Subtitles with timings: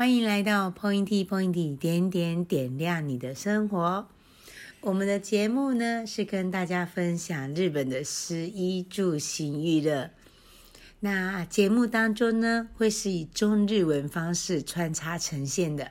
[0.00, 4.08] 欢迎来到 Pointy Pointy 点点点亮你的生活。
[4.80, 10.08] 我们的节目呢是跟大家分享日本的食衣住行娱乐。
[11.00, 15.90] 那节目当中呢会是以中日文方式穿插呈现的，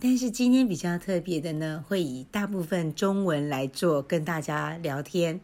[0.00, 5.38] 但是今天比较特别的呢，会以大部分中文来做跟大家聊天。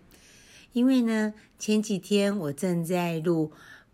[0.73, 3.53] 因为呢前几天我正在录。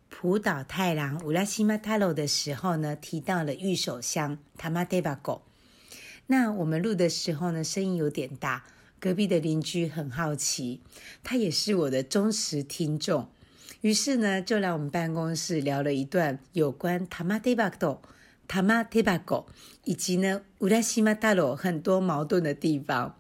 [0.09, 5.43] 浦岛太郎乌拉西马太郎的时候呢，提到了御手香塔玛德巴狗。
[6.29, 8.65] 那我们录的时候呢，声音有点大，
[8.99, 10.81] 隔壁的邻居很好奇，
[11.23, 13.29] 他也是我的忠实听众，
[13.83, 18.01] 于是呢，就来我们办公室聊了一段有关塔玛德巴狗、
[18.49, 19.47] 塔玛德巴狗
[19.85, 23.19] 以及呢乌拉西马太郎很多矛盾的地方。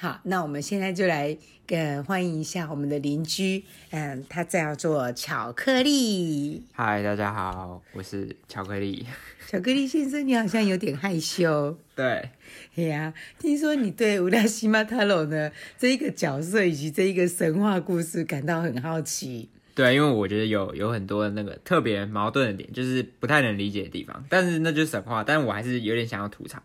[0.00, 1.36] 好，那我们现在就来。
[1.66, 6.62] 跟欢迎一下我们的邻居，嗯，他叫做巧克力。
[6.72, 9.04] 嗨，大家好，我是巧克力。
[9.46, 11.76] 巧克力先生，你好像有点害羞。
[11.94, 12.30] 对，
[12.76, 19.50] 哎呀，听说你对乌拉西马塔罗呢这一个角色以及这一个神话故事感到很好奇。
[19.74, 24.24] 对，因为我觉得有有很多那个特别矛盾的点，就是不太能理解的地方。
[24.30, 26.62] 但是那就是神话，但是我还是有点想要吐槽。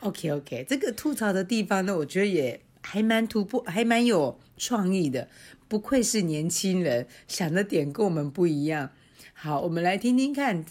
[0.00, 2.58] OK OK，这个吐槽的地方呢，我觉得也。
[2.82, 5.28] 还蛮突破，还蛮有创意的，
[5.68, 8.90] 不愧是年轻人，想的点跟我们不一样。
[9.34, 10.64] 好，我们来听听看，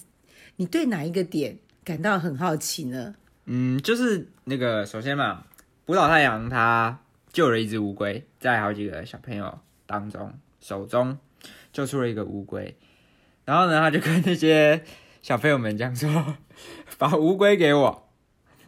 [0.57, 3.15] 你对哪一个点感到很好奇呢？
[3.45, 5.45] 嗯，就是那个，首先嘛，
[5.85, 6.99] 浦岛太阳他
[7.31, 11.17] 救了一只乌龟，在好几个小朋友当中手中
[11.71, 12.75] 救出了一个乌龟，
[13.45, 14.83] 然后呢，他就跟那些
[15.21, 16.35] 小朋友们讲说，
[16.97, 18.09] 把乌龟给我，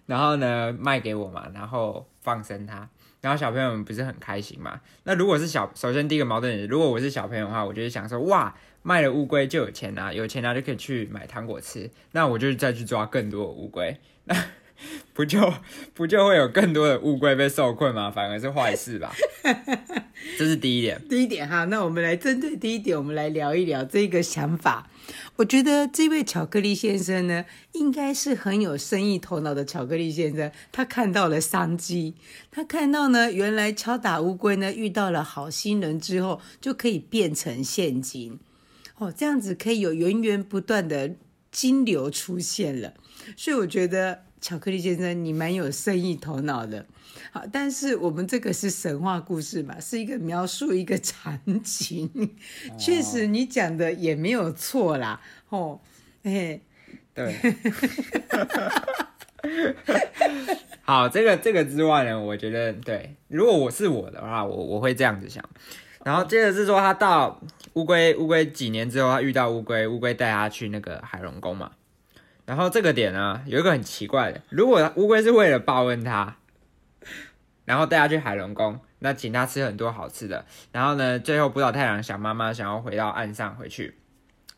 [0.05, 2.89] 然后呢卖给我嘛，然后放生它。
[3.21, 4.79] 然后小朋友们不是很开心嘛？
[5.03, 14.35] 那如果是小，首先第一个矛盾点，如果我是小朋友的话，我就会想说，哇，卖了乌龟就有钱拿，有钱拿就可以去买糖果吃，那我就再去抓更多的乌龟，那
[15.13, 15.53] 不就
[15.93, 18.09] 不就会有更多的乌龟被受困吗？
[18.09, 19.13] 反而是坏事吧？
[20.37, 21.01] 这是第一点。
[21.09, 24.89] 第一点哈，那我们来针对第一点，我们来聊一聊这个想法。
[25.37, 30.51] 我觉得这位巧克力先生呢，应该是很有生意头脑的巧克力先生。
[30.71, 32.13] 他看到了商机，
[32.51, 38.39] 他看到呢，原来敲打乌龟呢，遇到了好心人之后，就可以变成现金。
[38.97, 41.15] 哦，这样子可以有源源不断的
[41.51, 42.93] 金流出现了。
[43.35, 46.85] 所以我觉得巧克力先生你蛮有生意头脑的。
[47.31, 52.09] 好，但是我们这个是神话故事嘛，是一个描述一个场景，
[52.77, 55.79] 确实你讲的也没有错啦，哦，
[56.23, 56.59] 哎，
[57.13, 57.33] 对，
[60.81, 65.43] 好，这个这个之外呢，我觉得对，如果我是我的话，我我会这样子想，
[66.03, 67.39] 然后接着是说他到
[67.73, 71.71] 乌龟乌龟几年之后，他遇到乌龟，乌龟带他去那个海龙宫嘛，
[72.49, 76.35] 然后这个点呢，有一个很奇怪的，如果乌龟是为了报恩他。
[77.65, 80.43] 然后带他去海龙宫，那请他吃很多好吃的。
[80.71, 83.93] 然后呢，最后浦岛太郎想妈妈想要回到岸上回去，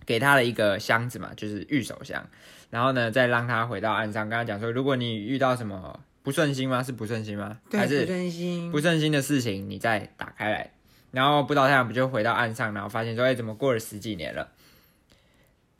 [0.05, 2.25] 给他了一个箱子嘛，就是御手箱。
[2.69, 6.81] 然后呢，再让他回到岸上，跟他讲说，如果你遇到什么不顺心吗？
[6.81, 7.57] 是不顺心吗？
[7.69, 8.71] 对，还是不顺心？
[8.71, 10.71] 不顺心的事情，你再打开来。
[11.11, 14.47] 然后不岛太阳不就回到岸上，然后发现说，哎，怎么过了十几年了？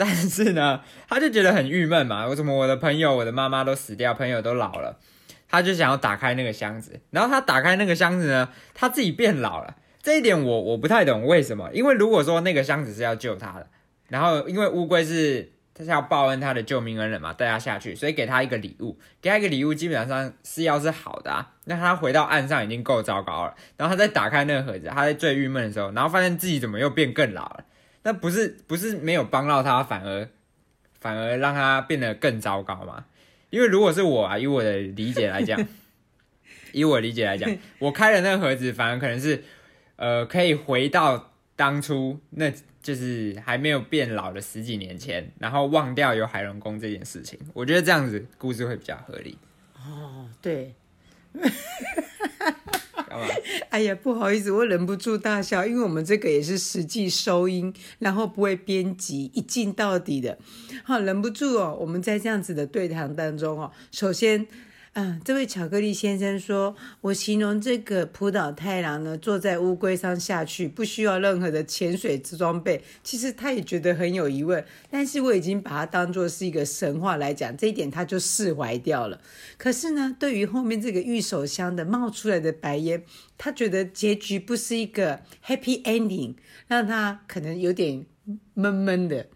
[0.04, 4.98] 但是呢，他就觉得很郁闷嘛，为什么我的朋友、我的妈妈都死掉，朋友都老了？
[5.48, 9.76] 他就想要打开那个箱子，然后他打开那个箱子呢，他自己变老了。
[10.02, 13.68] 这一点我我不太懂为什么，因为如果说那个箱子是要救他的，
[14.08, 21.52] 然后因为乌龟是他是要报恩他的救命恩人嘛，带他下去，所以给他一个礼物，给他一个礼物基本上是要是好的啊。
[21.66, 27.66] 那他回到岸上已经够糟糕了，然后他再打开那个盒子，他在最郁闷的时候，然后发现自己怎么又变更老了，
[28.04, 30.28] 那不是不是没有帮到他，反而
[31.00, 33.06] 反而让他变得更糟糕吗？
[33.50, 35.60] 因为如果是我啊，以我的理解来讲，
[36.72, 39.44] 以我理解来讲，我开了那个盒子，反而可能是，
[39.98, 42.52] 呃，可以回到当初，那
[42.82, 47.38] 就是还没有变老的十几年前，然后忘掉有海龙宫这件事情。
[47.54, 49.38] 我觉得这样子故事会比较合理。
[49.76, 50.74] 哦，对。
[53.70, 60.38] 哎呀，不好意思，我忍不住大笑，因为我们这个也是实际收音，然后不会编辑，一镜到底的，
[60.84, 61.78] 好，忍不住哦。
[61.80, 64.48] 我们在这样子的对谈当中哦，首先。
[64.94, 72.84] 嗯，这位巧克力先生说：“我形容这个浦岛太郎呢，坐在乌龟上下去，不需要任何的潜水装备。
[73.02, 79.22] 其实他也觉得很有疑问，但是我已经把它当作是一个神话来讲，这一点他就释怀掉了。
[79.58, 83.02] 可是呢，对于后面这个玉手箱的冒出来的白烟，
[83.38, 86.36] 他觉得结局不是一个 happy ending，
[86.68, 88.06] 让他可能有点
[88.56, 89.28] 闷闷的。”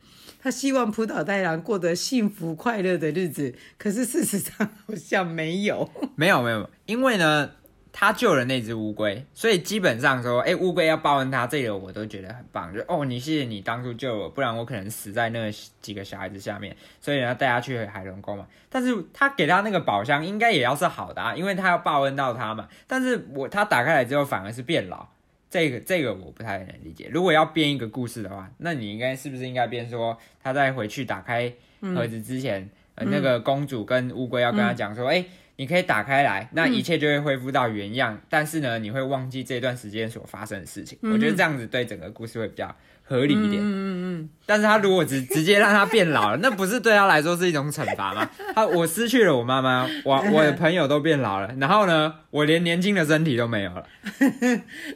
[0.45, 5.89] 他希望浦岛太郎过得幸福快乐的日子，可是事实上好像没有。
[6.15, 7.49] 没有没有，因为呢。
[7.97, 12.73] 他救了那只乌龟，所以基本上说，哎，乌龟要报恩他，这个我都觉得很棒。
[12.73, 15.49] 就哦，你谢谢你当初救我，不然我可能死在那
[15.81, 16.75] 几个小孩子下面。
[16.99, 18.45] 所以要带他去海龙宫嘛。
[18.67, 22.67] 但是他给他那个宝箱，应该也要是好的啊，因为他要报恩到他嘛。
[22.85, 25.07] 但是我他打开来之后，反而是变老，
[25.55, 27.07] 这个这个我不太能理解。
[27.09, 31.49] 如果要编一个故事的话，那你应该是不是应该编说，他在回去打开
[31.79, 32.61] 盒子之前，
[32.95, 35.25] 嗯、呃，那个公主跟乌龟要跟他讲说，哎、嗯。
[35.57, 38.13] 你可以打开来，那一切就会恢复到原样。
[38.13, 40.99] 嗯、但是呢，你会忘记这段时间所发生的事情。
[41.01, 42.75] 嗯、我觉得这样子对整个故事会比较
[43.05, 43.61] 合理一点。
[43.61, 44.29] 嗯嗯嗯。
[44.45, 48.29] 但是他如果直直接让他变老了，那不是对他来说是一种惩罚吗？
[48.53, 53.85] 他我失去了我妈妈，我 我的朋友都变老了，然后呢，我连年轻的身体都没有了。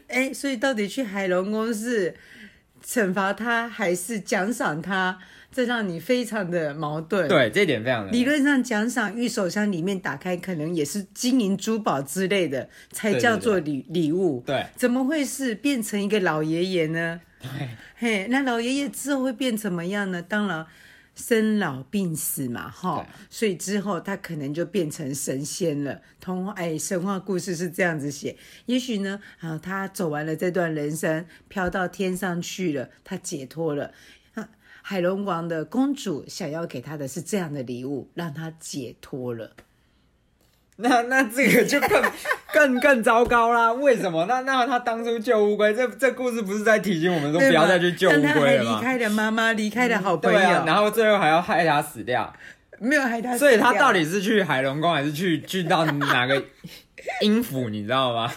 [0.08, 2.14] 哎、欸，所以到底去海龙宫是
[2.86, 5.18] 惩罚他，还是奖赏他？
[5.52, 7.28] 这让你非常的矛盾。
[7.28, 8.12] 对，这点非常的。
[8.12, 14.44] 理论上奖赏御守箱里面打开，可能也是金银珠宝之类的，才叫做礼礼物。
[14.46, 17.20] 对，怎么会是变成一个老爷爷呢？
[17.42, 20.22] 对，嘿，那老爷爷之后会变怎么样呢？
[20.22, 20.66] 当然，
[21.16, 26.02] 生老病死嘛，哈，所以之后他可能就变成神仙了。
[26.20, 28.38] 童话哎，神话故事是这样子写。
[28.66, 33.94] 也许呢，啊，他走完了这段人生，飘到天上去了，他解脱了。
[34.82, 39.56] 海龙王的公主想要给他的是这样的礼物，让他解脱了。
[40.82, 42.02] 那那这个就更
[42.54, 43.72] 更更糟糕啦！
[43.74, 44.26] 为什么？
[44.28, 48.80] 那那他当初救乌龟，这这故事不是在提醒我们说不要再去救乌龟了吗？
[48.80, 52.34] 离开了妈妈，离开了好朋友，嗯啊，然后最后还要害他死掉。
[52.80, 56.42] 没有害他死掉，所以他到底是去海龙宫，还是去去到哪个
[57.22, 57.68] 音府？
[57.70, 58.32] 你知道吗？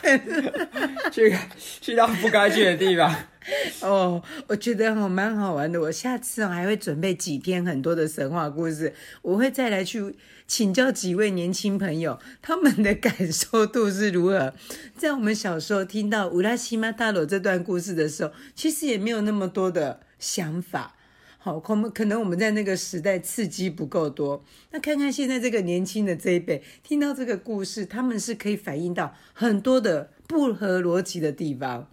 [1.13, 1.33] 去
[1.81, 3.15] 去到不该去的地方。
[3.83, 5.81] 哦，我觉得好蛮好玩的。
[5.81, 10.15] 我下次还会准备几篇很多的神话故事，我会再来去
[10.47, 14.55] 请教几位年轻朋友，他们的感受度是如何。
[14.97, 20.95] 在我们小时候听到乌拉西玛大罗这段故事的时候，其实也没有那么多的想法。
[21.39, 24.45] 好，可能可能我们在那个时代刺激不够多。
[24.71, 31.89] 那看看现在这个年轻的这一辈，听到这个故事，他们是可以反映到很多的不合逻辑的地方。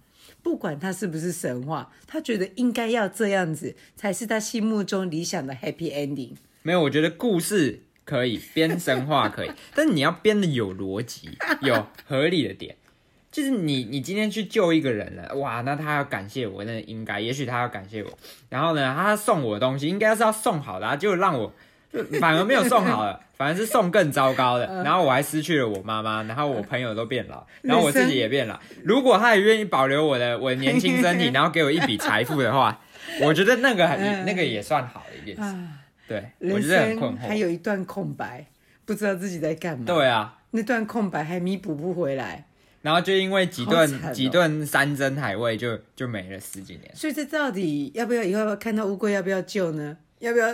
[0.49, 6.31] 不管他是不是神话，他觉得应该要这样子，才是他心目中理想的 happy ending。
[6.63, 11.29] 没有，我觉得故事可以编神话可以， 但是你要编的有逻辑、
[11.61, 12.75] 有合理的点。
[13.31, 18.09] 就是你，你今天去救一个人了，哇，那他要感谢我，那应该，也许他要感谢我。
[18.49, 21.53] 然后呢，他送我的东西应该是要送好的啊，就让我就
[22.19, 24.83] 反而没有送好了， 反而是送更糟糕的。
[24.83, 28.59] 然后我还失去了我妈妈，然后我朋友都变老，然后我自己也变老。
[28.83, 32.79] 如果他也愿意保留我的我的年轻身体， 然后给我一笔财富的话，
[33.21, 33.85] 我觉得那个
[34.25, 35.55] 那个也算好的一件事。
[36.07, 37.27] 对，我觉得很困惑。
[37.27, 38.45] 还有一段空白，
[38.85, 39.85] 不知道自己在干嘛。
[39.85, 42.45] 对啊，那段空白还弥补不回来。
[42.81, 49.97] 然后就因为几顿、哦、几顿山珍海味就就没了十几年，所以这到底要不要以后看到乌龟要不要救呢？
[50.19, 50.47] 要不要？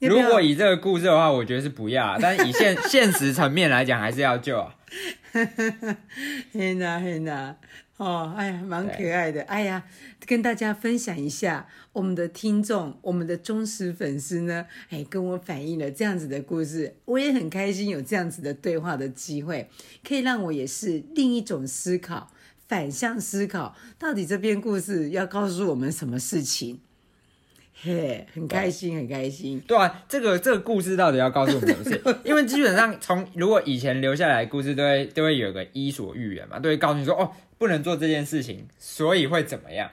[0.00, 4.74] 如果以这个故事的话，我觉得是不要，但是以现 现实层面来讲，还是要救啊。
[6.52, 7.56] 嘿呐嘿呐。
[7.98, 9.32] 哦，哎呀，蛮可爱的。
[9.32, 9.84] 对哎呀，
[10.24, 19.68] 跟大家分享一下，我们的听众，我们的忠实粉丝呢，哎，跟我反映了这样子的故事，我也很开心有这样子的对话的机会，
[20.02, 22.30] 可以让我也是另一种思考，
[22.66, 26.80] 反向思考，到底这篇故事要告诉我们什么事情？
[27.82, 29.60] 嘿，很开心，很开心。
[29.66, 32.18] 对啊，这个这个故事到底要告诉我们什么事？
[32.24, 37.30] 因为基本上从如果以前留下来的故事，都会都会有个伊索寓言嘛，都会告诉你说哦。
[37.58, 39.90] 不能做这件事情，所以会怎么样？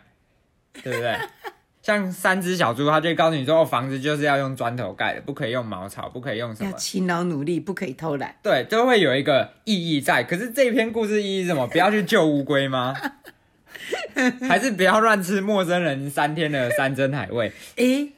[0.82, 1.18] 对不对？
[1.84, 6.72] 像三只小猪，他就会告诉你说：“哦，房子就是要用砖头盖的，不可以用茅草，不可以用什么？
[6.72, 10.24] 要勤劳努力，不可以偷懒。”对，都会有一个意义在。
[10.24, 11.68] 可是这篇故事意义是什么？
[11.68, 12.96] 不要去救乌龟吗？
[14.48, 17.52] 还是不要乱吃陌生人三天的山珍海味？
[17.78, 18.12] 诶，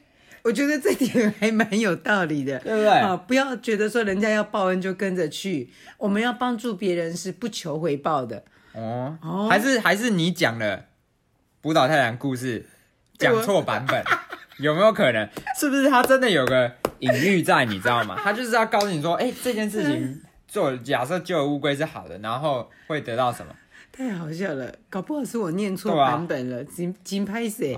[0.43, 2.89] 我觉得这点还蛮有道理的， 对不对？
[2.89, 8.43] 啊，不要觉得说人家要报恩就跟着去，我们要帮助别人是不求回报的。
[8.73, 10.85] 哦，哦还是还是你讲的
[11.61, 12.65] 浦岛太郎故事
[13.17, 14.03] 讲错版本，
[14.59, 15.27] 有没有可能？
[15.59, 17.65] 是不是他真的有个隐喻在？
[17.65, 18.17] 你知道吗？
[18.23, 23.53] 他就是要告诉你说，哎、欸，这件事情做，假设救乌龟是好的，然后会得到什么？
[23.99, 27.77] 太好笑了，搞不好是我念错版本了，金金拍谁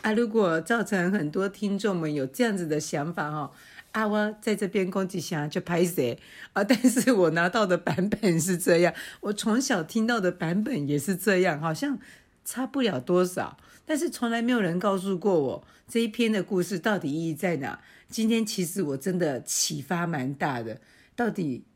[0.00, 0.14] 啊！
[0.14, 3.52] 如果造成很多听众们有这样子的想法哈。
[3.92, 6.18] 啊，我在这边攻击下就拍谁
[6.54, 6.64] 啊？
[6.64, 11.98] 但是我拿到的版本是这样，我从小听到的版本也是这样，好像
[12.46, 13.58] 差不了多少。
[13.84, 17.78] 但是从来没有人告诉过我这一篇的故事到底意义在哪。
[18.08, 20.80] 今天其实我真的启发蛮大的，
[21.14, 21.66] 到底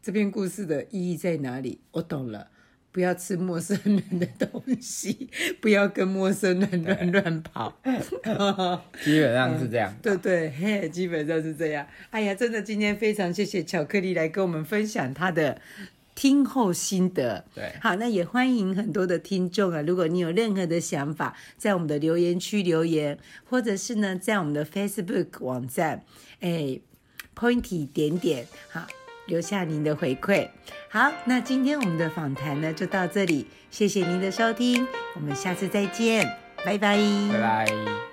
[0.00, 1.80] 这篇故事的意义在哪里？
[1.90, 2.46] 我懂了。
[2.92, 5.28] 不要吃陌生人的东西，
[5.60, 7.78] 不要跟陌生人乱乱跑。
[9.04, 9.92] 基本上是这样。
[9.94, 11.86] 嗯、对对，嘿，基本上是这样。
[12.10, 15.60] 哎呀，真的，今天非常谢谢巧克力来跟我们分享他的
[16.14, 17.44] 听后心得。
[17.54, 26.04] 对，好，那也欢迎很多的听众啊，如果你有任何的想法，在我们的留言区留言，或者是呢，在我们的 Facebook 网站，
[26.40, 26.80] 哎
[27.36, 28.86] ，Pointy 点点，好。
[29.30, 30.46] 留下您的回馈。
[30.90, 36.26] 好，那今天我们的访谈呢就到这里，谢谢您的收听，我们下次再见，
[36.64, 36.98] 拜拜，
[37.32, 38.09] 拜拜。